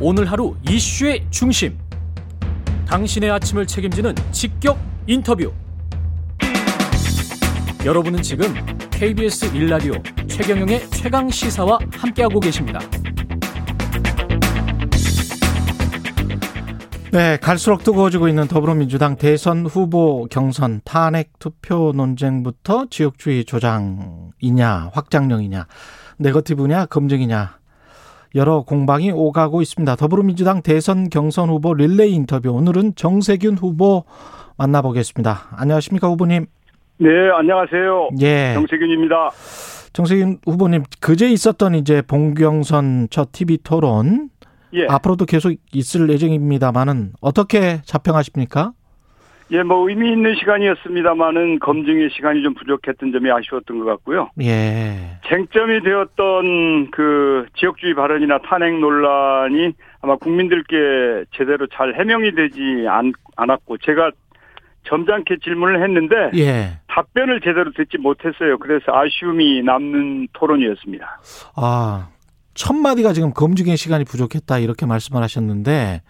오늘 0.00 0.30
하루 0.30 0.54
이슈의 0.68 1.26
중심. 1.28 1.76
당신의 2.86 3.32
아침을 3.32 3.66
책임지는 3.66 4.14
직격 4.30 4.78
인터뷰. 5.08 5.52
여러분은 7.84 8.22
지금 8.22 8.54
KBS 8.92 9.46
일라디오 9.56 9.94
최경영의 10.28 10.88
최강 10.90 11.28
시사와 11.28 11.80
함께하고 11.90 12.38
계십니다. 12.38 12.78
네, 17.10 17.36
갈수록 17.38 17.82
뜨거워지고 17.82 18.28
있는 18.28 18.46
더불어민주당 18.46 19.16
대선 19.16 19.66
후보 19.66 20.28
경선 20.30 20.82
탄핵 20.84 21.40
투표 21.40 21.92
논쟁부터 21.92 22.86
지역주의 22.88 23.44
조장이냐, 23.44 24.90
확장령이냐, 24.92 25.66
네거티브냐, 26.18 26.86
검증이냐, 26.86 27.57
여러 28.34 28.60
공방이 28.62 29.10
오가고 29.10 29.62
있습니다. 29.62 29.96
더불어민주당 29.96 30.62
대선 30.62 31.08
경선 31.08 31.48
후보 31.48 31.74
릴레이 31.74 32.12
인터뷰. 32.14 32.50
오늘은 32.50 32.94
정세균 32.94 33.56
후보 33.56 34.04
만나보겠습니다. 34.56 35.48
안녕하십니까, 35.56 36.08
후보님? 36.08 36.46
네, 36.98 37.08
안녕하세요. 37.34 38.10
예. 38.20 38.54
정세균입니다. 38.54 39.30
정세균 39.92 40.38
후보님, 40.44 40.82
그제 41.00 41.30
있었던 41.30 41.74
이제 41.74 42.02
봉경선 42.02 43.08
첫 43.10 43.32
TV 43.32 43.58
토론. 43.58 44.30
예. 44.74 44.86
앞으로도 44.88 45.24
계속 45.24 45.54
있을 45.72 46.10
예정입니다만은 46.10 47.12
어떻게 47.20 47.80
자평하십니까? 47.84 48.72
예, 49.50 49.62
뭐 49.62 49.88
의미 49.88 50.12
있는 50.12 50.34
시간이었습니다만은 50.34 51.58
검증의 51.60 52.10
시간이 52.10 52.42
좀 52.42 52.54
부족했던 52.54 53.12
점이 53.12 53.30
아쉬웠던 53.30 53.78
것 53.78 53.84
같고요. 53.86 54.30
예. 54.42 55.18
쟁점이 55.26 55.82
되었던 55.82 56.90
그 56.90 57.46
지역주의 57.56 57.94
발언이나 57.94 58.38
탄핵 58.38 58.78
논란이 58.78 59.72
아마 60.02 60.16
국민들께 60.16 61.24
제대로 61.34 61.66
잘 61.68 61.94
해명이 61.94 62.34
되지 62.34 62.86
않, 62.88 63.12
않았고 63.36 63.78
제가 63.78 64.10
점잖게 64.84 65.36
질문을 65.42 65.82
했는데 65.82 66.30
예. 66.36 66.78
답변을 66.88 67.40
제대로 67.40 67.72
듣지 67.72 67.98
못했어요. 67.98 68.58
그래서 68.58 68.92
아쉬움이 68.94 69.62
남는 69.62 70.28
토론이었습니다. 70.32 71.20
아, 71.56 72.08
첫 72.58 72.74
마디가 72.74 73.12
지금 73.12 73.32
검증의 73.32 73.76
시간이 73.76 74.04
부족했다 74.04 74.58
이렇게 74.58 74.84
말씀을 74.84 75.22
하셨는데 75.22 76.02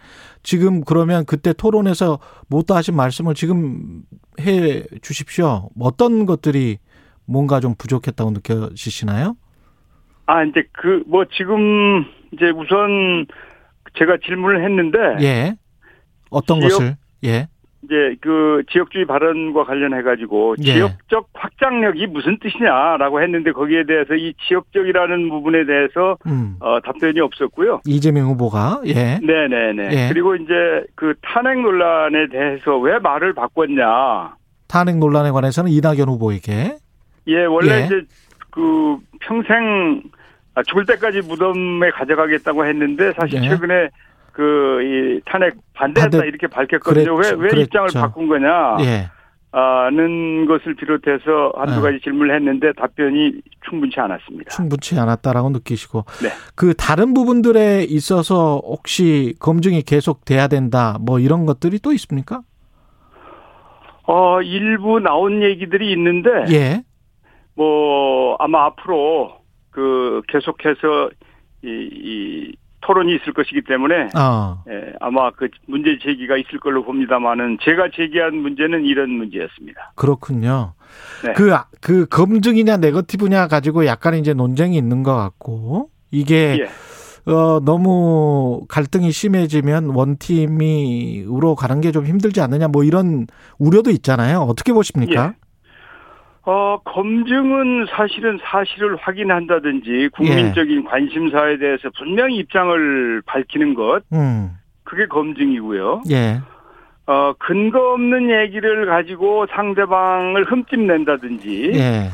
지금 0.42 0.82
그러면 0.82 1.26
그때 1.26 1.52
토론에서 1.52 2.20
못다 2.48 2.74
하신 2.76 2.96
말씀을 2.96 3.34
지금 3.34 4.00
해 4.40 4.82
주십시오. 5.02 5.68
어떤 5.78 6.24
것들이 6.24 6.78
뭔가 7.26 7.60
좀 7.60 7.74
부족했다고 7.76 8.30
느껴지시나요? 8.30 9.36
아, 10.24 10.42
이제 10.44 10.62
그 10.72 11.02
뭐 11.06 11.26
지금 11.36 12.04
이제 12.32 12.46
우선 12.56 13.26
제가 13.98 14.16
질문을 14.24 14.64
했는데 14.64 14.98
예. 15.22 15.56
어떤 16.30 16.60
지역- 16.60 16.70
것을? 16.78 16.96
예. 17.24 17.48
이제 17.84 18.16
그 18.20 18.62
지역주의 18.70 19.04
발언과 19.06 19.64
관련해 19.64 20.02
가지고 20.02 20.56
예. 20.60 20.72
지역적 20.74 21.28
확장력이 21.32 22.08
무슨 22.08 22.38
뜻이냐라고 22.40 23.22
했는데 23.22 23.52
거기에 23.52 23.84
대해서 23.84 24.14
이 24.14 24.34
지역적이라는 24.48 25.28
부분에 25.28 25.64
대해서 25.64 26.16
음. 26.26 26.56
어, 26.60 26.80
답변이 26.80 27.20
없었고요. 27.20 27.82
이재명 27.86 28.28
후보가 28.30 28.82
예. 28.86 29.20
네네네. 29.22 29.88
예. 29.92 30.08
그리고 30.08 30.34
이제 30.34 30.52
그 30.96 31.14
탄핵 31.22 31.60
논란에 31.60 32.28
대해서 32.28 32.76
왜 32.78 32.98
말을 32.98 33.32
바꿨냐. 33.34 34.34
탄핵 34.66 34.98
논란에 34.98 35.30
관해서는 35.30 35.70
이낙연 35.70 36.08
후보에게 36.08 36.76
예, 37.28 37.44
원래 37.44 37.82
예. 37.82 37.84
이제 37.86 38.02
그 38.50 38.98
평생 39.20 40.02
아, 40.54 40.62
죽을 40.64 40.84
때까지 40.84 41.20
무덤에 41.20 41.90
가져가겠다고 41.92 42.66
했는데 42.66 43.12
사실 43.12 43.44
예. 43.44 43.48
최근에 43.48 43.88
그 44.38 44.78
이 44.80 45.20
탄핵 45.26 45.54
반대한다 45.74 46.18
반대- 46.18 46.28
이렇게 46.28 46.46
밝혔거든요. 46.46 47.16
그랬죠. 47.16 47.36
왜, 47.36 47.42
왜 47.42 47.48
그랬죠. 47.48 47.60
입장을 47.62 47.88
바꾼 47.94 48.28
거냐. 48.28 48.76
예. 48.80 49.10
는 49.90 50.46
것을 50.46 50.74
비롯해서 50.76 51.52
한두 51.56 51.76
네. 51.76 51.80
가지 51.80 52.00
질문을 52.04 52.32
했는데 52.36 52.72
답변이 52.74 53.32
충분치 53.68 53.98
않았습니다. 53.98 54.50
충분치 54.50 54.96
않았다라고 54.98 55.50
느끼시고 55.50 56.04
네. 56.22 56.28
그 56.54 56.74
다른 56.74 57.12
부분들에 57.14 57.82
있어서 57.88 58.60
혹시 58.64 59.34
검증이 59.40 59.82
계속 59.82 60.24
돼야 60.24 60.46
된다 60.46 60.98
뭐 61.00 61.18
이런 61.18 61.46
것들이 61.46 61.80
또 61.80 61.92
있습니까? 61.94 62.42
어, 64.06 64.40
일부 64.42 65.00
나온 65.00 65.42
얘기들이 65.42 65.90
있는데, 65.92 66.30
예. 66.50 66.82
뭐, 67.54 68.36
아마 68.38 68.66
앞으로 68.66 69.32
그 69.70 70.22
계속해서 70.28 71.10
이, 71.62 71.68
이 71.92 72.52
토론이 72.88 73.14
있을 73.16 73.34
것이기 73.34 73.62
때문에, 73.68 74.08
어. 74.16 74.64
예, 74.70 74.94
아마 74.98 75.30
그 75.30 75.48
문제 75.66 75.98
제기가 76.02 76.38
있을 76.38 76.58
걸로 76.58 76.82
봅니다만은 76.84 77.58
제가 77.60 77.90
제기한 77.94 78.36
문제는 78.36 78.86
이런 78.86 79.10
문제였습니다. 79.10 79.92
그렇군요. 79.94 80.72
네. 81.22 81.34
그, 81.34 81.54
그 81.82 82.06
검증이냐 82.06 82.78
네거티브냐 82.78 83.46
가지고 83.48 83.84
약간 83.84 84.14
이제 84.14 84.32
논쟁이 84.32 84.78
있는 84.78 85.02
것 85.02 85.14
같고 85.14 85.90
이게 86.10 86.60
예. 86.60 87.30
어, 87.30 87.60
너무 87.62 88.64
갈등이 88.68 89.12
심해지면 89.12 89.90
원팀이로 89.90 91.54
가는 91.56 91.82
게 91.82 91.92
좀 91.92 92.06
힘들지 92.06 92.40
않느냐 92.40 92.68
뭐 92.68 92.84
이런 92.84 93.26
우려도 93.58 93.90
있잖아요. 93.90 94.40
어떻게 94.40 94.72
보십니까? 94.72 95.34
어, 96.48 96.80
검증은 96.82 97.88
사실은 97.90 98.38
사실을 98.42 98.96
확인한다든지 98.96 100.08
국민적인 100.14 100.82
관심사에 100.84 101.58
대해서 101.58 101.90
분명히 101.98 102.36
입장을 102.36 103.20
밝히는 103.26 103.74
것, 103.74 104.02
음. 104.14 104.52
그게 104.82 105.04
검증이고요. 105.04 106.04
예. 106.10 106.40
어, 107.06 107.34
근거 107.38 107.92
없는 107.92 108.30
얘기를 108.30 108.86
가지고 108.86 109.44
상대방을 109.50 110.44
흠집낸다든지, 110.44 111.72
예. 111.74 112.08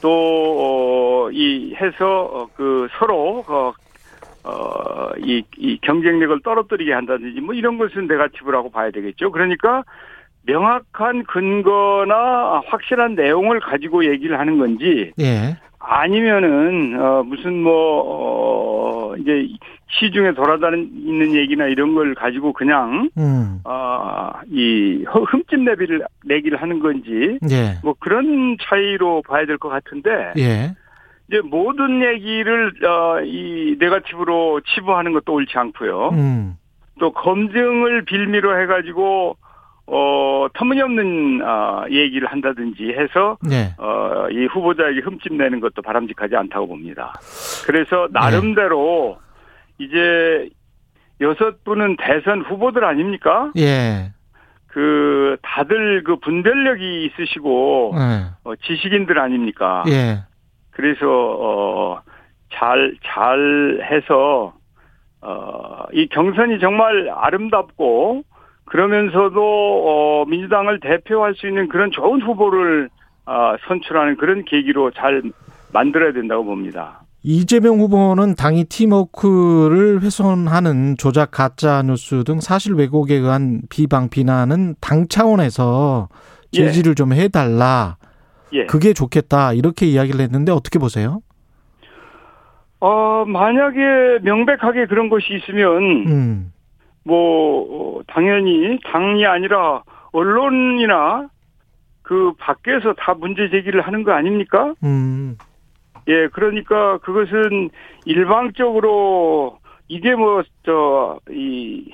또, 0.00 0.08
어, 0.08 1.30
이, 1.30 1.74
해서, 1.74 2.30
어, 2.32 2.48
그, 2.56 2.88
서로, 2.98 3.44
어, 3.46 3.74
어, 4.44 5.10
이, 5.18 5.42
이 5.58 5.78
경쟁력을 5.82 6.40
떨어뜨리게 6.42 6.94
한다든지, 6.94 7.42
뭐 7.42 7.52
이런 7.52 7.76
것은 7.76 8.06
네가티브라고 8.06 8.70
봐야 8.70 8.90
되겠죠. 8.90 9.30
그러니까, 9.32 9.84
명확한 10.46 11.24
근거나 11.24 12.62
확실한 12.66 13.14
내용을 13.14 13.60
가지고 13.60 14.04
얘기를 14.06 14.38
하는 14.38 14.58
건지, 14.58 15.12
예. 15.20 15.56
아니면은 15.78 17.00
어 17.00 17.22
무슨 17.22 17.62
뭐 17.62 17.72
어, 18.06 19.16
이제 19.16 19.48
시중에 19.88 20.32
돌아다니는 20.32 21.34
얘기나 21.34 21.66
이런 21.66 21.94
걸 21.94 22.14
가지고 22.14 22.52
그냥 22.52 23.08
음. 23.16 23.60
아이 23.64 25.04
흠집 25.04 25.60
내비를 25.60 26.04
내기를 26.24 26.60
하는 26.60 26.80
건지 26.80 27.38
예. 27.50 27.78
뭐 27.84 27.94
그런 28.00 28.56
차이로 28.62 29.22
봐야 29.28 29.46
될 29.46 29.58
것 29.58 29.68
같은데 29.68 30.32
예. 30.38 30.74
이제 31.28 31.40
모든 31.44 32.02
얘기를 32.02 32.72
어이 32.84 33.76
네가티브로 33.78 34.60
치부하는 34.62 35.12
것도 35.12 35.32
옳지 35.34 35.56
않고요. 35.56 36.10
음. 36.14 36.56
또 36.98 37.12
검증을 37.12 38.04
빌미로 38.06 38.60
해가지고 38.60 39.36
어 39.88 40.46
터무니없는 40.54 41.42
아 41.44 41.84
얘기를 41.90 42.26
한다든지 42.28 42.92
해서 42.92 43.38
예. 43.50 43.74
어, 43.78 44.26
이 44.30 44.46
후보자에게 44.46 45.00
흠집 45.00 45.34
내는 45.34 45.60
것도 45.60 45.82
바람직하지 45.82 46.34
않다고 46.34 46.66
봅니다. 46.66 47.12
그래서 47.66 48.08
나름대로 48.10 49.18
이제 49.78 50.48
여섯 51.20 51.62
분은 51.64 51.96
대선 51.98 52.42
후보들 52.42 52.84
아닙니까? 52.84 53.52
예. 53.56 54.12
그 54.66 55.36
다들 55.42 56.02
그 56.04 56.16
분별력이 56.16 57.06
있으시고 57.06 57.94
예. 57.96 58.24
어, 58.44 58.56
지식인들 58.56 59.18
아닙니까? 59.18 59.84
예. 59.88 60.24
그래서 60.70 61.06
어, 61.06 62.00
잘 62.52 62.94
잘 63.04 63.80
해서 63.90 64.52
어, 65.22 65.84
이 65.92 66.06
경선이 66.08 66.58
정말 66.60 67.08
아름답고 67.14 68.22
그러면서도 68.66 69.40
어, 69.40 70.24
민주당을 70.26 70.80
대표할 70.80 71.34
수 71.34 71.46
있는 71.46 71.68
그런 71.68 71.90
좋은 71.90 72.20
후보를 72.20 72.88
아, 73.24 73.56
선출하는 73.66 74.16
그런 74.16 74.44
계기로 74.44 74.92
잘 74.92 75.22
만들어야 75.72 76.12
된다고 76.12 76.44
봅니다. 76.44 77.00
이재명 77.22 77.80
후보는 77.80 78.36
당이 78.36 78.64
팀워크를 78.64 80.00
훼손하는 80.00 80.96
조작 80.96 81.32
가짜 81.32 81.82
뉴스 81.82 82.22
등 82.22 82.40
사실 82.40 82.74
왜곡에 82.74 83.14
의한 83.14 83.62
비방 83.68 84.08
비난은 84.10 84.76
당 84.80 85.08
차원에서 85.08 86.08
예. 86.54 86.56
제지를 86.56 86.94
좀 86.94 87.12
해달라. 87.12 87.96
예. 88.52 88.64
그게 88.66 88.92
좋겠다. 88.92 89.54
이렇게 89.54 89.86
이야기를 89.86 90.20
했는데 90.20 90.52
어떻게 90.52 90.78
보세요? 90.78 91.20
어, 92.78 93.24
만약에 93.26 94.20
명백하게 94.22 94.86
그런 94.86 95.08
것이 95.08 95.34
있으면 95.34 96.06
음. 96.06 96.52
뭐 97.06 97.98
어, 97.98 98.02
당연히 98.08 98.78
당이 98.84 99.24
아니라 99.26 99.82
언론이나 100.12 101.28
그 102.02 102.32
밖에서 102.38 102.94
다 102.94 103.14
문제 103.14 103.48
제기를 103.48 103.80
하는 103.80 104.02
거 104.02 104.12
아닙니까? 104.12 104.74
음. 104.82 105.38
예, 106.08 106.28
그러니까 106.28 106.98
그것은 106.98 107.70
일방적으로 108.04 109.58
이게 109.88 110.14
뭐 110.14 110.42
저이 110.64 111.92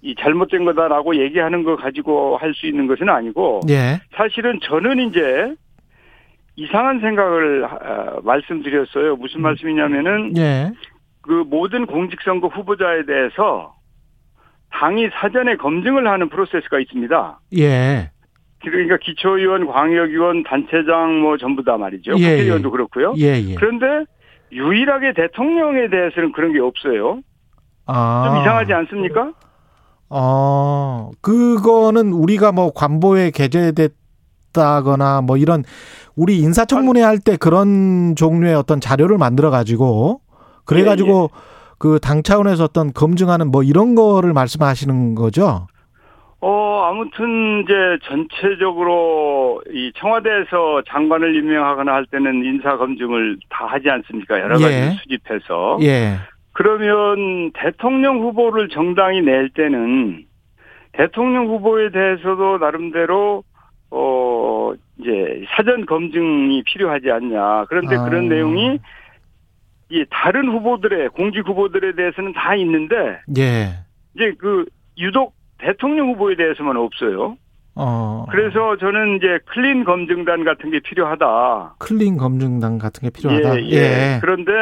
이 0.00 0.14
잘못된 0.14 0.64
거다라고 0.64 1.16
얘기하는 1.16 1.64
거 1.64 1.76
가지고 1.76 2.36
할 2.38 2.54
수 2.54 2.66
있는 2.66 2.86
것은 2.86 3.08
아니고 3.08 3.60
예. 3.68 4.00
사실은 4.14 4.60
저는 4.62 5.08
이제 5.08 5.54
이상한 6.56 7.00
생각을 7.00 7.64
아, 7.64 8.16
말씀드렸어요. 8.22 9.16
무슨 9.16 9.42
말씀이냐면은 9.42 10.36
예. 10.36 10.70
그 11.22 11.44
모든 11.48 11.86
공직선거 11.86 12.48
후보자에 12.48 13.04
대해서 13.04 13.74
당이 14.72 15.08
사전에 15.20 15.56
검증을 15.56 16.06
하는 16.08 16.28
프로세스가 16.28 16.78
있습니다. 16.80 17.40
예. 17.58 18.10
그러니까 18.60 18.96
기초의원, 19.00 19.66
광역의원, 19.66 20.42
단체장 20.44 21.20
뭐 21.20 21.36
전부 21.38 21.62
다 21.64 21.76
말이죠. 21.76 22.12
예, 22.18 22.30
국회의원도 22.30 22.70
그렇고요. 22.70 23.14
예, 23.18 23.40
예. 23.40 23.54
그런데 23.54 23.86
유일하게 24.52 25.12
대통령에 25.14 25.88
대해서는 25.90 26.32
그런 26.32 26.52
게 26.52 26.60
없어요. 26.60 27.20
아. 27.86 28.24
좀 28.28 28.40
이상하지 28.42 28.72
않습니까? 28.72 29.32
어, 30.10 31.10
그거는 31.20 32.12
우리가 32.12 32.52
뭐 32.52 32.72
관보에 32.72 33.30
게재됐다거나 33.30 35.20
뭐 35.22 35.36
이런 35.36 35.62
우리 36.16 36.38
인사청문회 36.38 37.02
할 37.02 37.18
때 37.20 37.36
그런 37.36 38.16
종류의 38.16 38.54
어떤 38.54 38.80
자료를 38.80 39.18
만들어 39.18 39.50
가지고 39.50 40.20
그래 40.64 40.82
가지고 40.84 41.30
그 41.78 41.98
당 42.00 42.22
차원에서 42.22 42.64
어떤 42.64 42.92
검증하는 42.92 43.50
뭐 43.50 43.62
이런 43.62 43.94
거를 43.94 44.32
말씀하시는 44.32 45.14
거죠? 45.14 45.66
어, 46.40 46.86
아무튼 46.88 47.62
이제 47.64 47.72
전체적으로 48.04 49.60
이 49.70 49.92
청와대에서 49.96 50.82
장관을 50.88 51.34
임명하거나 51.36 51.92
할 51.92 52.06
때는 52.06 52.44
인사 52.44 52.76
검증을 52.76 53.38
다 53.50 53.66
하지 53.66 53.90
않습니까? 53.90 54.38
여러 54.40 54.58
가지 54.58 54.72
예. 54.72 54.90
수집해서. 55.02 55.78
예. 55.82 56.16
그러면 56.52 57.50
대통령 57.54 58.20
후보를 58.20 58.68
정당이 58.68 59.22
낼 59.22 59.48
때는 59.50 60.24
대통령 60.92 61.46
후보에 61.46 61.90
대해서도 61.90 62.58
나름대로 62.58 63.42
어 63.90 64.72
이제 64.98 65.44
사전 65.56 65.86
검증이 65.86 66.62
필요하지 66.64 67.10
않냐. 67.10 67.66
그런데 67.68 67.96
아. 67.96 68.04
그런 68.04 68.28
내용이 68.28 68.78
이 69.90 70.04
다른 70.10 70.48
후보들의 70.48 71.10
공직 71.10 71.46
후보들에 71.46 71.92
대해서는 71.94 72.32
다 72.34 72.54
있는데 72.56 73.20
예. 73.38 73.70
이제 74.14 74.34
그 74.38 74.66
유독 74.98 75.34
대통령 75.58 76.10
후보에 76.10 76.36
대해서만 76.36 76.76
없어요. 76.76 77.36
어. 77.74 78.26
그래서 78.30 78.76
저는 78.76 79.16
이제 79.16 79.38
clean 79.46 79.84
검증단 79.84 80.44
같은 80.44 80.70
게 80.70 80.80
필요하다. 80.80 81.76
clean 81.78 82.16
검증단 82.16 82.78
같은 82.78 83.08
게 83.08 83.10
필요하다. 83.10 83.62
예, 83.62 83.70
예. 83.70 84.18
그런데 84.20 84.52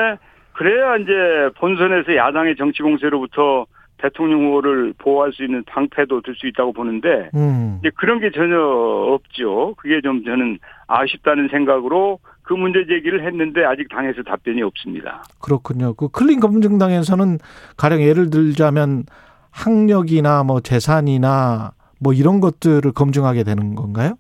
그래야 0.53 0.97
이제 0.97 1.51
본선에서 1.59 2.15
야당의 2.15 2.57
정치 2.57 2.83
공세로부터 2.83 3.67
대통령 3.99 4.45
후보를 4.47 4.93
보호할 4.99 5.33
수 5.33 5.43
있는 5.43 5.65
방패도 5.65 6.21
들 6.21 6.35
수 6.35 6.47
있다고 6.47 6.73
보는데 6.75 7.31
음. 7.35 7.79
이제 7.81 7.91
그런 7.97 8.21
게 8.21 8.31
전혀 8.31 8.59
없죠. 8.61 9.75
그게 9.79 10.01
좀 10.03 10.23
저는 10.23 10.59
아쉽다는 10.87 11.49
생각으로 11.49 12.19
그 12.47 12.55
문제 12.55 12.87
제기를 12.87 13.27
했는데 13.27 13.65
아직 13.65 13.89
당에서 13.89 14.23
답변이 14.23 14.63
없습니다. 14.63 15.25
그렇군요. 15.41 15.95
그 15.95 16.09
클린 16.09 16.39
검증당에서는 16.39 17.39
가령 17.77 18.01
예를 18.01 18.31
들자면 18.31 19.03
학력이나 19.51 20.45
뭐 20.45 20.61
재산이나 20.61 21.73
뭐 22.01 22.13
이런 22.13 22.41
것들을 22.41 22.93
검증하게 22.93 23.43
되는 23.43 23.75
건가요? 23.75 24.15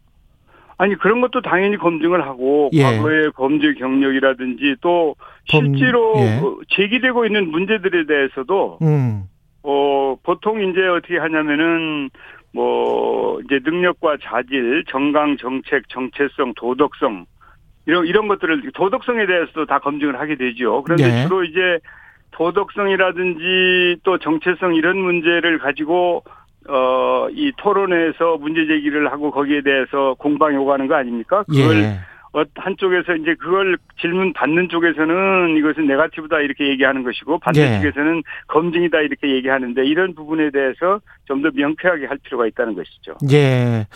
아니 0.76 0.96
그런 0.96 1.20
것도 1.20 1.40
당연히 1.40 1.76
검증을 1.76 2.26
하고 2.26 2.68
예. 2.72 2.82
과거의 2.82 3.30
범죄 3.36 3.72
경력이라든지 3.74 4.74
또 4.80 5.14
범- 5.48 5.76
실제로 5.76 6.14
예. 6.18 6.40
그 6.40 6.58
제기되고 6.70 7.26
있는 7.26 7.48
문제들에 7.50 8.06
대해서도 8.06 8.78
음. 8.82 9.24
어 9.62 10.16
보통 10.24 10.60
이제 10.68 10.80
어떻게 10.88 11.16
하냐면은 11.18 12.10
뭐 12.52 13.40
이제 13.42 13.60
능력과 13.64 14.16
자질, 14.22 14.84
정강 14.88 15.36
정책, 15.36 15.88
정체성, 15.88 16.54
도덕성 16.56 17.26
이런 17.86 18.06
이런 18.06 18.28
것들을 18.28 18.72
도덕성에 18.74 19.26
대해서도 19.26 19.66
다 19.66 19.78
검증을 19.78 20.18
하게 20.18 20.36
되죠. 20.36 20.82
그런데 20.82 21.04
예. 21.04 21.22
주로 21.22 21.44
이제 21.44 21.78
도덕성이라든지 22.32 23.96
또 24.02 24.18
정체성 24.18 24.74
이런 24.74 24.98
문제를 24.98 25.58
가지고 25.58 26.22
어 26.68 27.06
이 27.30 27.52
토론회에서 27.56 28.38
문제 28.38 28.66
제기를 28.66 29.10
하고 29.10 29.30
거기에 29.30 29.62
대해서 29.62 30.14
공방 30.18 30.54
요구하는 30.54 30.86
거 30.86 30.94
아닙니까? 30.94 31.44
그걸 31.44 31.76
예. 31.76 31.98
어, 32.32 32.42
한쪽에서 32.54 33.14
이제 33.16 33.34
그걸 33.34 33.78
질문 34.00 34.32
받는 34.32 34.68
쪽에서는 34.68 35.56
이것은 35.56 35.86
네가티브다 35.86 36.40
이렇게 36.40 36.68
얘기하는 36.68 37.02
것이고 37.02 37.38
반대 37.38 37.62
예. 37.62 37.76
쪽에서는 37.80 38.22
검증이다 38.48 39.00
이렇게 39.00 39.30
얘기하는데 39.34 39.84
이런 39.86 40.14
부분에 40.14 40.50
대해서 40.50 41.00
좀 41.26 41.42
더 41.42 41.50
명쾌하게 41.54 42.06
할 42.06 42.18
필요가 42.18 42.46
있다는 42.46 42.74
것이죠. 42.74 43.14
예. 43.30 43.86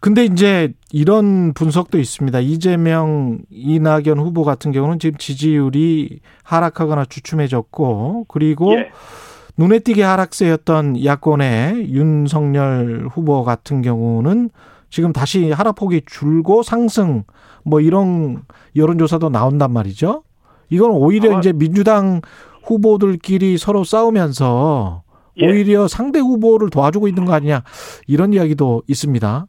근데 0.00 0.24
이제 0.24 0.72
이런 0.92 1.52
분석도 1.54 1.98
있습니다. 1.98 2.40
이재명, 2.40 3.38
이낙연 3.50 4.18
후보 4.18 4.44
같은 4.44 4.72
경우는 4.72 4.98
지금 4.98 5.16
지지율이 5.18 6.20
하락하거나 6.44 7.04
주춤해졌고, 7.06 8.26
그리고 8.28 8.74
예. 8.74 8.90
눈에 9.56 9.78
띄게 9.78 10.02
하락세였던 10.02 11.04
야권의 11.04 11.90
윤석열 11.92 13.08
후보 13.10 13.44
같은 13.44 13.82
경우는 13.82 14.50
지금 14.90 15.12
다시 15.12 15.50
하락폭이 15.52 16.02
줄고 16.06 16.62
상승, 16.62 17.22
뭐 17.64 17.80
이런 17.80 18.42
여론조사도 18.76 19.30
나온단 19.30 19.72
말이죠. 19.72 20.22
이건 20.68 20.90
오히려 20.90 21.30
아마- 21.30 21.38
이제 21.38 21.52
민주당 21.52 22.20
후보들끼리 22.64 23.56
서로 23.56 23.84
싸우면서 23.84 25.02
예. 25.38 25.46
오히려 25.48 25.88
상대 25.88 26.18
후보를 26.18 26.70
도와주고 26.70 27.08
있는 27.08 27.24
거 27.24 27.32
아니냐 27.32 27.62
이런 28.06 28.32
이야기도 28.32 28.82
있습니다. 28.88 29.46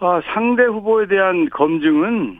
아, 0.00 0.20
상대 0.32 0.62
후보에 0.64 1.06
대한 1.08 1.48
검증은 1.50 2.38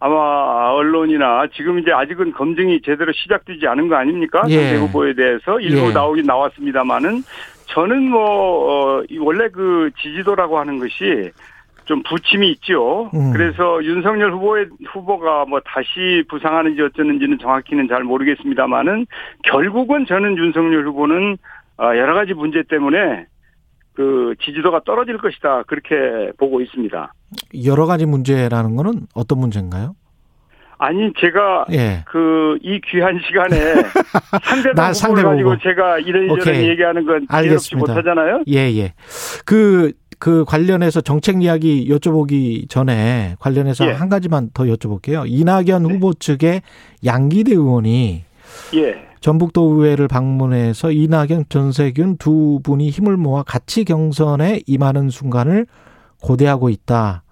아마 0.00 0.70
언론이나 0.72 1.42
지금 1.54 1.78
이제 1.78 1.90
아직은 1.92 2.32
검증이 2.32 2.80
제대로 2.84 3.12
시작되지 3.12 3.66
않은 3.66 3.88
거 3.88 3.96
아닙니까? 3.96 4.42
예. 4.48 4.54
상대 4.70 4.76
후보에 4.86 5.14
대해서 5.14 5.60
일부 5.60 5.88
예. 5.88 5.92
나오긴 5.92 6.24
나왔습니다만은 6.24 7.22
저는 7.68 8.10
뭐, 8.10 8.98
어, 8.98 9.02
이 9.10 9.18
원래 9.18 9.48
그 9.48 9.90
지지도라고 10.00 10.58
하는 10.58 10.78
것이 10.78 11.30
좀 11.84 12.02
부침이 12.02 12.50
있죠. 12.52 13.10
음. 13.14 13.32
그래서 13.32 13.82
윤석열 13.82 14.32
후보의 14.32 14.66
후보가 14.92 15.46
뭐 15.46 15.60
다시 15.64 16.22
부상하는지 16.28 16.80
어쩌는지는 16.82 17.38
정확히는 17.38 17.88
잘 17.88 18.04
모르겠습니다만은 18.04 19.06
결국은 19.44 20.04
저는 20.06 20.36
윤석열 20.36 20.86
후보는 20.86 21.38
어, 21.78 21.84
여러 21.96 22.14
가지 22.14 22.34
문제 22.34 22.62
때문에 22.68 23.26
그 23.94 24.34
지지도가 24.42 24.82
떨어질 24.84 25.16
것이다 25.18 25.62
그렇게 25.62 26.30
보고 26.36 26.60
있습니다. 26.60 27.12
여러 27.64 27.86
가지 27.86 28.04
문제라는 28.06 28.76
거는 28.76 29.06
어떤 29.14 29.40
문제인가요? 29.40 29.94
아니 30.78 31.12
제가 31.20 31.66
예. 31.72 32.04
그이 32.06 32.80
귀한 32.90 33.20
시간에 33.26 33.56
상대방 34.44 34.92
상대 34.94 35.22
가지고. 35.22 35.58
제가 35.58 35.98
이런저런 35.98 36.40
오케이. 36.40 36.68
얘기하는 36.68 37.04
건 37.04 37.26
알겠습니다. 37.28 37.92
못하잖아요. 37.94 38.44
예, 38.48 38.58
예. 38.76 38.94
그, 39.44 39.92
그 40.20 40.44
관련해서 40.46 41.00
정책 41.00 41.42
이야기 41.42 41.88
여쭤보기 41.90 42.68
전에 42.68 43.34
관련해서 43.40 43.86
예. 43.86 43.90
한 43.92 44.08
가지만 44.08 44.50
더 44.54 44.64
여쭤볼게요. 44.64 45.24
이낙연 45.26 45.82
네. 45.82 45.94
후보 45.94 46.14
측의 46.14 46.62
양기대 47.04 47.52
의원이 47.52 48.24
예. 48.74 49.08
전북도 49.20 49.74
의회를 49.74 50.06
방문해서 50.06 50.92
이낙연, 50.92 51.46
전세균 51.48 52.18
두 52.18 52.60
분이 52.62 52.90
힘을 52.90 53.16
모아 53.16 53.42
같이 53.42 53.84
경선에 53.84 54.60
임하는 54.66 55.10
순간을 55.10 55.66
고대하고 56.22 56.68
있다. 56.68 57.24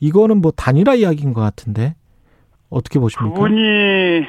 이거는 0.00 0.40
뭐 0.40 0.52
단일화 0.52 0.94
이야기인 0.94 1.32
것 1.32 1.40
같은데 1.40 1.96
어떻게 2.72 2.98
보십니까? 2.98 3.34
그분이 3.34 4.26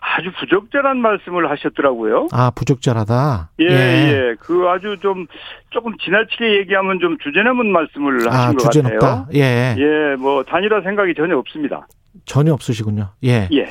아주 0.00 0.30
부적절한 0.38 0.98
말씀을 0.98 1.50
하셨더라고요. 1.50 2.28
아 2.32 2.50
부적절하다. 2.50 3.50
예, 3.60 3.66
예. 3.66 4.34
그 4.38 4.66
아주 4.68 4.96
좀 5.00 5.26
조금 5.70 5.96
지나치게 5.98 6.58
얘기하면 6.58 7.00
좀 7.00 7.16
주제넘은 7.18 7.72
말씀을 7.72 8.28
아 8.28 8.46
하신 8.46 8.58
것 8.58 8.70
주제 8.70 8.82
같아요. 8.82 9.26
예. 9.34 9.74
예, 9.78 10.16
뭐 10.16 10.44
단일화 10.44 10.82
생각이 10.82 11.14
전혀 11.16 11.36
없습니다. 11.38 11.86
전혀 12.26 12.52
없으시군요. 12.52 13.08
예. 13.24 13.48
예. 13.52 13.68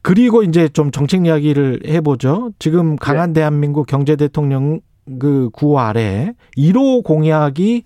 그리고 0.00 0.42
이제 0.42 0.68
좀 0.68 0.90
정책 0.90 1.26
이야기를 1.26 1.80
해보죠. 1.86 2.50
지금 2.58 2.96
강한 2.96 3.32
대한민국 3.32 3.86
경제 3.86 4.16
대통령 4.16 4.80
그구 5.18 5.80
아래 5.80 6.32
1호 6.56 7.02
공약이 7.04 7.84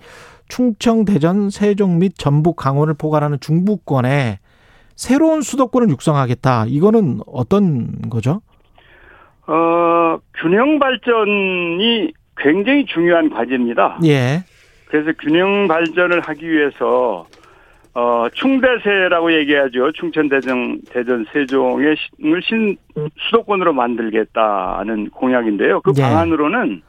충청, 0.48 1.04
대전, 1.04 1.50
세종 1.50 1.98
및 1.98 2.12
전북, 2.16 2.56
강원을 2.56 2.94
포괄하는 2.94 3.38
중부권에 3.40 4.40
새로운 4.98 5.42
수도권을 5.42 5.90
육성하겠다. 5.90 6.64
이거는 6.66 7.20
어떤 7.26 8.10
거죠? 8.10 8.42
어, 9.46 10.18
균형 10.34 10.80
발전이 10.80 12.12
굉장히 12.36 12.84
중요한 12.84 13.30
과제입니다. 13.30 14.00
예. 14.04 14.42
그래서 14.86 15.12
균형 15.20 15.68
발전을 15.68 16.20
하기 16.20 16.50
위해서 16.50 17.26
어, 17.94 18.26
충대세라고 18.34 19.32
얘기하죠. 19.34 19.92
충청, 19.92 20.28
대전, 20.28 20.80
대전, 20.90 21.24
세종의 21.32 21.96
을 22.24 22.42
신, 22.42 22.76
수도권으로 23.28 23.72
만들겠다는 23.72 25.10
공약인데요. 25.10 25.80
그 25.82 25.92
예. 25.96 26.02
방안으로는 26.02 26.82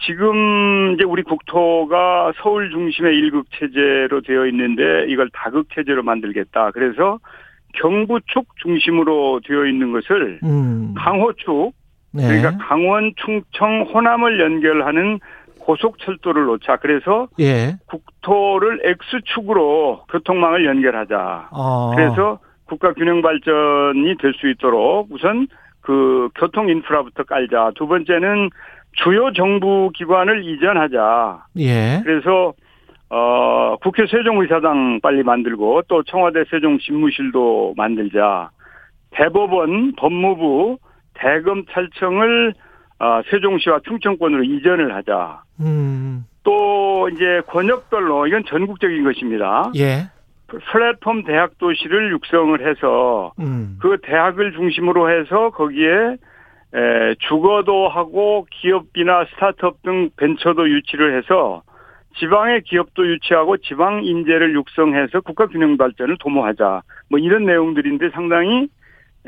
지금 0.00 0.92
이제 0.94 1.04
우리 1.04 1.22
국토가 1.22 2.32
서울 2.42 2.70
중심의 2.70 3.16
일극 3.16 3.46
체제로 3.52 4.20
되어 4.20 4.46
있는데 4.46 5.06
이걸 5.08 5.30
다극 5.32 5.68
체제로 5.74 6.02
만들겠다. 6.02 6.70
그래서 6.72 7.18
경부축 7.74 8.46
중심으로 8.62 9.40
되어 9.46 9.66
있는 9.66 9.92
것을 9.92 10.40
음. 10.42 10.94
강호축, 10.96 11.74
네. 12.12 12.22
그러니까 12.28 12.64
강원, 12.66 13.12
충청, 13.16 13.82
호남을 13.82 14.40
연결하는 14.40 15.18
고속철도를 15.60 16.44
놓자. 16.44 16.76
그래서 16.76 17.28
예. 17.40 17.76
국토를 17.86 18.80
X축으로 18.84 20.04
교통망을 20.10 20.64
연결하자. 20.64 21.48
어. 21.50 21.92
그래서 21.94 22.38
국가 22.66 22.92
균형 22.92 23.20
발전이 23.22 24.16
될 24.18 24.32
수 24.34 24.48
있도록 24.48 25.08
우선 25.10 25.48
그 25.80 26.28
교통 26.34 26.68
인프라부터 26.68 27.24
깔자. 27.24 27.72
두 27.76 27.86
번째는 27.86 28.50
주요 28.96 29.32
정부 29.32 29.90
기관을 29.94 30.44
이전하자. 30.44 31.44
예. 31.58 32.00
그래서 32.04 32.52
어 33.08 33.76
국회 33.82 34.06
세종의사당 34.06 35.00
빨리 35.02 35.22
만들고 35.22 35.82
또 35.88 36.02
청와대 36.02 36.44
세종집무실도 36.50 37.74
만들자. 37.76 38.50
대법원, 39.10 39.92
법무부, 39.96 40.78
대검찰청을 41.14 42.54
어, 42.98 43.20
세종시와 43.30 43.80
충청권으로 43.86 44.44
이전을 44.44 44.94
하자. 44.94 45.42
음. 45.60 46.24
또 46.42 47.08
이제 47.10 47.42
권역별로 47.46 48.26
이건 48.26 48.44
전국적인 48.46 49.04
것입니다. 49.04 49.70
예. 49.76 50.08
플랫폼 50.46 51.24
대학 51.24 51.58
도시를 51.58 52.12
육성을 52.12 52.66
해서 52.66 53.32
음. 53.40 53.78
그 53.80 53.98
대학을 54.02 54.52
중심으로 54.52 55.10
해서 55.10 55.50
거기에 55.50 56.16
에, 56.76 57.14
주거도 57.20 57.88
하고 57.88 58.46
기업이나 58.50 59.24
스타트업 59.34 59.82
등 59.82 60.10
벤처도 60.16 60.68
유치를 60.68 61.16
해서 61.18 61.62
지방의 62.18 62.62
기업도 62.62 63.06
유치하고 63.06 63.56
지방 63.58 64.04
인재를 64.04 64.54
육성해서 64.54 65.20
국가 65.20 65.46
균형 65.46 65.76
발전을 65.76 66.16
도모하자. 66.18 66.82
뭐 67.10 67.18
이런 67.18 67.46
내용들인데 67.46 68.10
상당히 68.10 68.68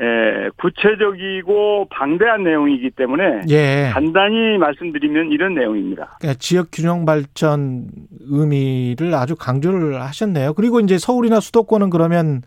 에, 0.01 0.49
구체적이고 0.57 1.87
방대한 1.89 2.43
내용이기 2.43 2.91
때문에 2.91 3.41
예. 3.49 3.89
간단히 3.93 4.57
말씀드리면 4.57 5.31
이런 5.31 5.55
내용입니다. 5.55 6.17
그러니까 6.19 6.39
지역 6.39 6.67
균형 6.71 7.03
발전 7.05 7.87
의미를 8.21 9.13
아주 9.13 9.35
강조를 9.35 10.01
하셨네요. 10.01 10.53
그리고 10.53 10.79
이제 10.79 10.97
서울이나 10.97 11.39
수도권은 11.41 11.89
그러면 11.89 12.43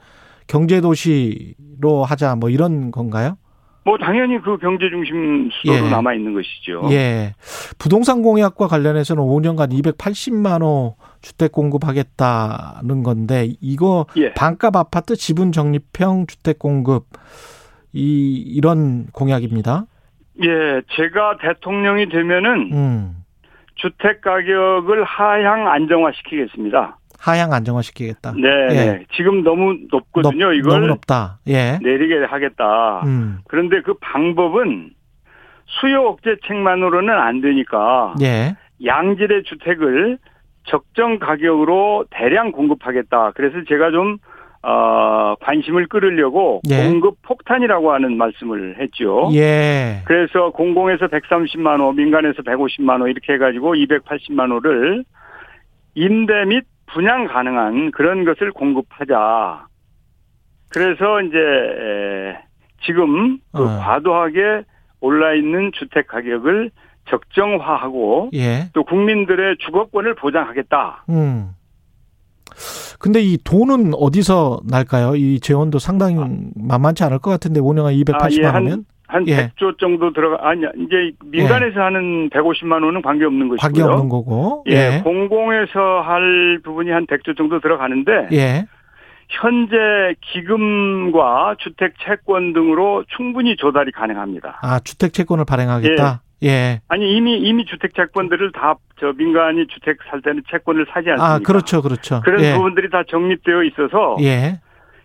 경제 0.46 0.80
도시로 0.80 2.04
하자 2.04 2.36
뭐 2.36 2.48
이런 2.48 2.90
건가요? 2.90 3.36
뭐 3.84 3.98
당연히 3.98 4.40
그 4.40 4.58
경제 4.58 4.88
중심 4.88 5.50
수도로 5.50 5.86
예. 5.86 5.90
남아 5.90 6.14
있는 6.14 6.34
것이죠. 6.34 6.82
예. 6.92 7.34
부동산 7.78 8.22
공약과 8.22 8.68
관련해서는 8.68 9.22
5년간 9.22 9.72
280만 9.72 10.62
호 10.62 10.96
주택 11.20 11.52
공급하겠다는 11.52 13.02
건데 13.02 13.48
이거 13.60 14.06
예. 14.16 14.32
반값 14.34 14.76
아파트 14.76 15.16
지분 15.16 15.52
적립형 15.52 16.26
주택 16.26 16.58
공급 16.58 17.06
이 17.92 18.36
이런 18.36 19.06
공약입니다. 19.12 19.86
예, 20.42 20.82
제가 20.96 21.38
대통령이 21.38 22.08
되면은 22.08 22.72
음. 22.72 23.16
주택 23.74 24.20
가격을 24.20 25.04
하향 25.04 25.68
안정화시키겠습니다. 25.68 26.98
하향 27.22 27.52
안정화시키겠다. 27.52 28.32
네, 28.32 28.48
예. 28.70 28.74
네. 28.74 29.04
지금 29.14 29.44
너무 29.44 29.76
높거든요. 29.92 30.46
높- 30.46 30.54
이걸 30.54 30.72
너무 30.72 30.86
높다. 30.88 31.38
예. 31.46 31.78
내리게 31.80 32.24
하겠다. 32.24 33.02
음. 33.06 33.38
그런데 33.46 33.80
그 33.82 33.94
방법은 34.00 34.90
수요 35.66 36.02
억제책만으로는 36.08 37.14
안 37.14 37.40
되니까 37.40 38.14
예. 38.22 38.56
양질의 38.84 39.44
주택을 39.44 40.18
적정 40.64 41.18
가격으로 41.20 42.06
대량 42.10 42.50
공급하겠다. 42.50 43.32
그래서 43.36 43.58
제가 43.68 43.90
좀 43.92 44.18
어, 44.64 45.34
관심을 45.40 45.86
끌으려고 45.88 46.60
예. 46.70 46.88
공급 46.88 47.20
폭탄이라고 47.22 47.92
하는 47.92 48.16
말씀을 48.16 48.76
했죠. 48.80 49.28
예. 49.34 50.02
그래서 50.04 50.50
공공에서 50.50 51.06
130만 51.06 51.80
호, 51.80 51.92
민간에서 51.92 52.42
150만 52.42 53.00
호 53.00 53.06
이렇게 53.08 53.32
해가지고 53.34 53.74
280만 53.74 54.50
호를 54.52 55.04
임대 55.94 56.44
및 56.46 56.64
분양 56.92 57.26
가능한 57.26 57.90
그런 57.92 58.24
것을 58.24 58.52
공급하자. 58.52 59.66
그래서 60.68 61.20
이제 61.22 61.36
에, 61.38 62.38
지금 62.84 63.38
그 63.52 63.62
어. 63.62 63.78
과도하게 63.78 64.64
올라 65.00 65.34
있는 65.34 65.70
주택 65.74 66.06
가격을 66.08 66.70
적정화하고 67.10 68.30
예. 68.34 68.68
또 68.72 68.84
국민들의 68.84 69.56
주거권을 69.58 70.14
보장하겠다. 70.14 71.04
음. 71.10 71.50
근데 72.98 73.20
이 73.20 73.36
돈은 73.42 73.92
어디서 73.94 74.60
날까요? 74.68 75.16
이 75.16 75.40
재원도 75.40 75.78
상당히 75.78 76.16
만만치 76.54 77.02
않을 77.04 77.18
것 77.18 77.30
같은데 77.30 77.60
5년간 77.60 78.00
280만 78.04 78.22
아, 78.22 78.28
예, 78.30 78.44
한- 78.46 78.54
원면 78.54 78.84
한 79.12 79.28
예. 79.28 79.48
100조 79.48 79.78
정도 79.78 80.12
들어가 80.12 80.48
아니 80.48 80.62
이제 80.78 81.12
민간에서 81.24 81.80
하는 81.80 82.30
150만 82.30 82.84
원은 82.84 83.02
관계 83.02 83.24
없는 83.24 83.48
것이고요. 83.48 83.58
관계 83.60 83.82
없는 83.82 84.08
거고. 84.08 84.64
예, 84.68 84.96
예. 84.96 85.00
공공에서 85.04 86.00
할 86.00 86.60
부분이 86.64 86.90
한 86.90 87.06
100조 87.06 87.36
정도 87.36 87.60
들어가는데 87.60 88.28
예. 88.32 88.64
현재 89.28 89.76
기금과 90.20 91.56
주택 91.58 91.94
채권 92.04 92.52
등으로 92.52 93.04
충분히 93.16 93.56
조달이 93.56 93.92
가능합니다. 93.92 94.58
아, 94.62 94.80
주택 94.80 95.12
채권을 95.12 95.44
발행하겠다. 95.44 96.22
예. 96.44 96.80
아니 96.88 97.16
이미 97.16 97.38
이미 97.38 97.64
주택 97.66 97.94
채권들을 97.94 98.52
다 98.52 98.74
저 99.02 99.12
민간이 99.18 99.66
주택 99.66 99.98
살 100.08 100.22
때는 100.22 100.44
채권을 100.48 100.86
사지 100.92 101.10
않습니까? 101.10 101.34
아, 101.34 101.38
그렇죠. 101.40 101.82
그렇죠. 101.82 102.20
그런 102.24 102.40
예. 102.44 102.54
부분들이 102.54 102.88
다 102.88 103.02
정립되어 103.10 103.64
있어서 103.64 104.16
예. 104.20 104.60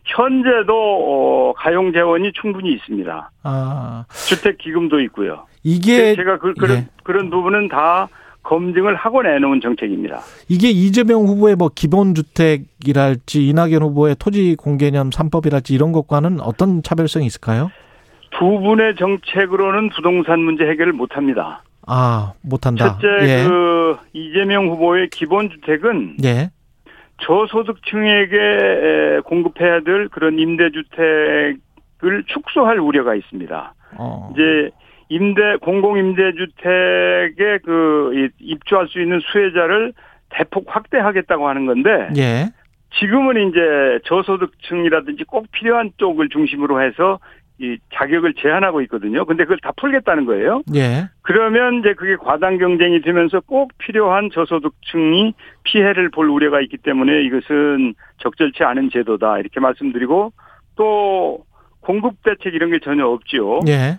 현재도 0.08 0.74
어, 0.74 1.54
가용 1.54 1.92
재원이 1.92 2.32
충분히 2.34 2.74
있습니다. 2.74 3.32
아, 3.44 4.06
주택 4.28 4.58
기금도 4.58 5.02
있고요. 5.02 5.46
이게 5.64 6.16
제가 6.16 6.38
그, 6.40 6.54
그런 6.54 6.78
예. 6.78 6.88
그런 7.04 7.30
부분은 7.30 7.68
다 7.68 8.08
검증을 8.44 8.96
하고 8.96 9.22
내놓은 9.22 9.60
정책입니다. 9.62 10.22
이게 10.48 10.70
이재명 10.70 11.26
후보의 11.26 11.58
뭐 11.58 11.70
기본 11.74 12.16
주택이랄지 12.16 13.46
이낙연 13.48 13.82
후보의 13.82 14.16
토지 14.18 14.56
공개념 14.56 15.10
3법이랄지 15.10 15.72
이런 15.72 15.92
것과는 15.92 16.40
어떤 16.40 16.82
차별성이 16.82 17.26
있을까요? 17.26 17.70
두 18.32 18.46
분의 18.60 18.96
정책으로는 18.96 19.90
부동산 19.90 20.40
문제 20.40 20.64
해결을 20.64 20.94
못 20.94 21.18
합니다. 21.18 21.64
아, 21.86 22.34
못 22.42 22.66
한다. 22.66 22.98
첫째 23.00 23.08
예. 23.22 23.46
그 23.48 23.98
이재명 24.14 24.70
후보의 24.70 25.10
기본 25.10 25.50
주택은 25.50 26.18
예. 26.24 26.52
저소득층에게 27.21 28.38
에, 28.38 29.19
공급해야 29.21 29.81
될 29.81 30.07
그런 30.09 30.38
임대주택을 30.39 32.24
축소할 32.27 32.79
우려가 32.79 33.15
있습니다. 33.15 33.74
어. 33.97 34.29
이제 34.33 34.69
임대 35.09 35.55
공공 35.62 35.97
임대주택에 35.97 37.59
그 37.63 38.12
이- 38.15 38.29
입주할 38.51 38.88
수 38.88 39.01
있는 39.01 39.19
수혜자를 39.21 39.93
대폭 40.29 40.65
확대하겠다고 40.67 41.47
하는 41.47 41.65
건데 41.65 42.09
예. 42.17 42.45
지금은 43.00 43.50
이제 43.50 44.00
저소득층이라든지 44.05 45.24
꼭 45.25 45.47
필요한 45.51 45.91
쪽을 45.97 46.29
중심으로 46.29 46.81
해서 46.81 47.19
이 47.60 47.78
자격을 47.96 48.36
제한하고 48.36 48.82
있거든요. 48.82 49.26
근데 49.26 49.44
그걸 49.44 49.58
다 49.60 49.72
풀겠다는 49.78 50.26
거예요. 50.26 50.62
예. 50.76 51.10
그러면 51.24 51.80
이제 51.80 51.94
그게 51.94 52.16
과당 52.16 52.58
경쟁이 52.60 53.02
되면서 53.02 53.40
꼭 53.40 53.72
필요한 53.80 54.30
저소득층이 54.32 55.34
피해를 55.64 56.10
볼 56.10 56.30
우려가 56.30 56.62
있기 56.62 56.78
때문에 56.78 57.24
이것은 57.24 57.96
적절치 58.20 58.64
않은 58.64 58.92
제도다 58.92 59.40
이렇게 59.40 59.60
말씀드리고 59.60 60.34
또 60.76 61.40
공급 61.82 62.22
대책 62.24 62.54
이런 62.54 62.70
게 62.70 62.80
전혀 62.80 63.08
없지요. 63.08 63.62
예. 63.68 63.98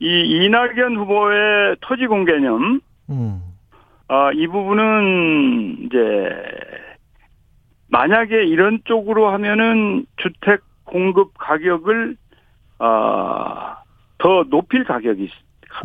이 0.00 0.44
이낙연 0.44 0.96
후보의 0.96 1.76
토지 1.80 2.06
공개념 2.06 2.80
음. 3.10 3.40
아, 4.08 4.30
이 4.32 4.46
부분은 4.46 5.86
이제 5.86 5.98
만약에 7.90 8.44
이런 8.44 8.80
쪽으로 8.84 9.28
하면은 9.30 10.04
주택 10.16 10.62
공급 10.84 11.32
가격을 11.38 12.16
아, 12.78 13.76
더 14.18 14.44
높일 14.50 14.84
가격이 14.84 15.28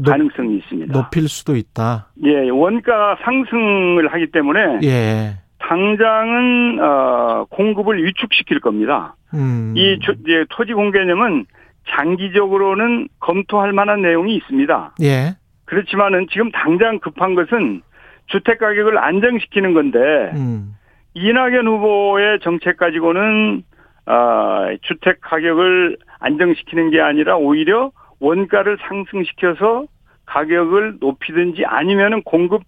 가능성이 0.05 0.57
있습니다. 0.57 0.93
높일 0.93 1.27
수도 1.27 1.55
있다. 1.55 2.07
예, 2.23 2.49
원가 2.49 3.17
상승을 3.23 4.11
하기 4.13 4.31
때문에 4.31 4.79
예. 4.83 5.33
당장은 5.59 6.79
어, 6.81 7.45
공급을 7.49 8.03
위축시킬 8.05 8.59
겁니다. 8.59 9.15
음. 9.33 9.73
이 9.75 9.99
주- 9.99 10.15
이제 10.23 10.45
토지 10.49 10.73
공개념은 10.73 11.45
장기적으로는 11.89 13.07
검토할 13.19 13.73
만한 13.73 14.01
내용이 14.01 14.35
있습니다. 14.35 14.95
예. 15.01 15.35
그렇지만은 15.65 16.27
지금 16.31 16.51
당장 16.51 16.99
급한 16.99 17.35
것은 17.35 17.81
주택 18.27 18.59
가격을 18.59 18.97
안정시키는 18.97 19.73
건데 19.73 19.99
음. 20.35 20.75
이낙연 21.13 21.67
후보의 21.67 22.39
정책 22.41 22.77
가지고는 22.77 23.63
아, 23.63 23.72
주택 24.81 25.21
가격을 25.21 25.97
안정시키는 26.19 26.91
게 26.91 27.01
아니라 27.01 27.37
오히려 27.37 27.91
원가를 28.19 28.77
상승시켜서 28.87 29.85
가격을 30.25 30.97
높이든지 30.99 31.65
아니면은 31.65 32.21
공급 32.23 32.63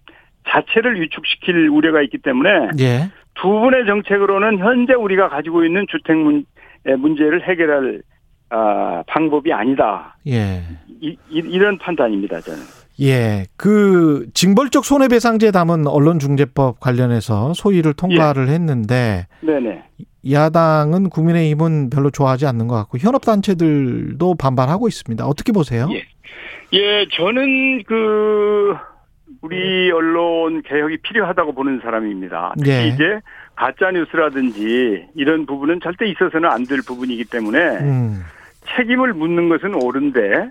자체를 0.48 1.00
위축시킬 1.00 1.68
우려가 1.68 2.02
있기 2.02 2.18
때문에 2.18 2.50
예. 2.78 3.10
두 3.34 3.48
분의 3.48 3.86
정책으로는 3.86 4.58
현재 4.58 4.94
우리가 4.94 5.28
가지고 5.28 5.64
있는 5.64 5.86
주택 5.88 6.16
문, 6.16 6.44
문제를 6.84 7.42
해결할 7.42 8.02
아, 8.48 9.02
방법이 9.08 9.52
아니다. 9.52 10.16
예. 10.28 10.62
이, 11.00 11.16
이, 11.28 11.58
런 11.58 11.78
판단입니다, 11.78 12.40
저는. 12.40 12.60
예. 13.00 13.44
그 13.56 14.26
징벌적 14.34 14.84
손해배상제 14.84 15.50
담은 15.50 15.86
언론중재법 15.86 16.80
관련해서 16.80 17.52
소위를 17.54 17.92
통과를 17.94 18.48
예. 18.48 18.52
했는데 18.52 19.26
네네. 19.42 19.82
야당은 20.30 21.10
국민의힘은 21.10 21.90
별로 21.90 22.10
좋아하지 22.10 22.46
않는 22.46 22.66
것 22.68 22.74
같고 22.76 22.98
현업단체들도 22.98 24.34
반발하고 24.36 24.88
있습니다. 24.88 25.24
어떻게 25.26 25.52
보세요? 25.52 25.88
예. 25.92 26.02
예, 26.72 27.06
저는 27.16 27.84
그 27.84 28.74
우리 29.42 29.90
언론 29.92 30.62
개혁이 30.62 30.96
필요하다고 31.02 31.52
보는 31.54 31.80
사람입니다. 31.82 32.54
예. 32.66 32.88
이제 32.88 33.20
가짜 33.54 33.90
뉴스라든지 33.92 35.06
이런 35.14 35.46
부분은 35.46 35.80
절대 35.82 36.06
있어서는 36.08 36.50
안 36.50 36.64
될 36.66 36.78
부분이기 36.86 37.24
때문에 37.26 37.58
음. 37.58 38.20
책임을 38.76 39.14
묻는 39.14 39.48
것은 39.48 39.74
옳은데 39.74 40.50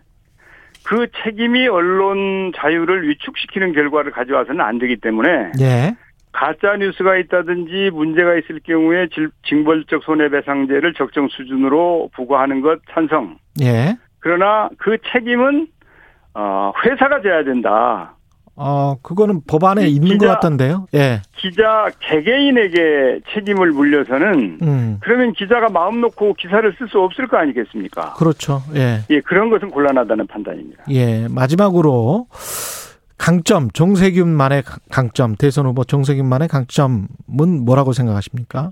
그 0.85 1.07
책임이 1.23 1.67
언론 1.67 2.51
자유를 2.55 3.09
위축시키는 3.09 3.73
결과를 3.73 4.11
가져와서는 4.11 4.61
안 4.61 4.77
되기 4.79 4.97
때문에 4.97 5.51
예. 5.59 5.95
가짜 6.31 6.75
뉴스가 6.75 7.17
있다든지 7.17 7.91
문제가 7.93 8.35
있을 8.35 8.59
경우에 8.59 9.07
징벌적 9.47 10.03
손해배상제를 10.03 10.93
적정 10.93 11.27
수준으로 11.29 12.09
부과하는 12.13 12.61
것 12.61 12.81
찬성. 12.91 13.37
예. 13.61 13.95
그러나 14.19 14.69
그 14.77 14.97
책임은 15.13 15.67
어 16.33 16.73
회사가 16.83 17.21
져야 17.21 17.43
된다. 17.43 18.14
어, 18.57 18.95
그거는 19.01 19.41
법안에 19.45 19.87
있는 19.87 20.13
기자, 20.13 20.27
것 20.27 20.33
같던데요. 20.33 20.87
예. 20.93 21.21
기자 21.35 21.89
개개인에게 21.99 23.19
책임을 23.33 23.71
물려서는 23.71 24.59
음. 24.61 24.97
그러면 25.01 25.33
기자가 25.33 25.69
마음 25.69 25.99
놓고 26.01 26.35
기사를 26.35 26.73
쓸 26.77 26.87
수 26.87 26.99
없을 26.99 27.27
거 27.27 27.37
아니겠습니까? 27.37 28.13
그렇죠. 28.13 28.61
예. 28.75 28.99
예, 29.09 29.19
그런 29.21 29.49
것은 29.49 29.71
곤란하다는 29.71 30.27
판단입니다. 30.27 30.85
예. 30.91 31.27
마지막으로 31.27 32.27
강점 33.17 33.69
정세균만의 33.71 34.63
강점 34.89 35.35
대선 35.35 35.65
후보 35.65 35.83
정세균만의 35.83 36.47
강점은 36.47 37.65
뭐라고 37.65 37.91
생각하십니까? 37.91 38.71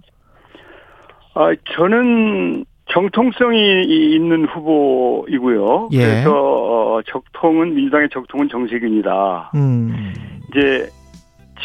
아, 1.35 1.51
저는 1.75 2.65
정통성이 2.93 3.83
있는 4.15 4.45
후보이고요. 4.45 5.89
예. 5.93 5.97
그래서 5.97 6.31
어, 6.31 7.01
적통은 7.07 7.73
민주당의 7.73 8.09
적통은 8.13 8.49
정세균이다. 8.49 9.51
음. 9.55 10.13
이제 10.49 10.87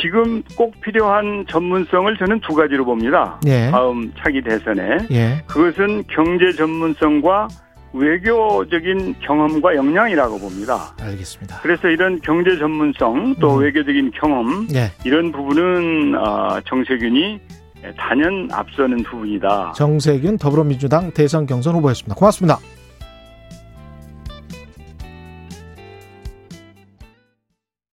지금 0.01 0.43
꼭 0.57 0.81
필요한 0.81 1.45
전문성을 1.49 2.17
저는 2.17 2.41
두 2.41 2.55
가지로 2.55 2.85
봅니다. 2.85 3.39
예. 3.47 3.71
다음 3.71 4.13
차기 4.19 4.41
대선에 4.41 4.99
예. 5.11 5.43
그것은 5.47 6.05
경제 6.09 6.53
전문성과 6.53 7.49
외교적인 7.93 9.17
경험과 9.21 9.75
역량이라고 9.75 10.39
봅니다. 10.39 10.95
알겠습니다. 11.01 11.61
그래서 11.63 11.89
이런 11.89 12.21
경제 12.21 12.57
전문성 12.59 13.37
또 13.41 13.57
음. 13.57 13.63
외교적인 13.63 14.13
경험 14.13 14.67
예. 14.75 14.91
이런 15.05 15.33
부분은 15.33 16.15
어, 16.15 16.61
정세균이 16.67 17.41
단연 17.97 18.49
앞서는 18.53 19.03
부분이다. 19.05 19.73
정세균 19.77 20.39
더불어민주당 20.39 21.11
대선 21.13 21.47
경선 21.47 21.75
후보였습니다. 21.77 22.15
고맙습니다. 22.15 22.59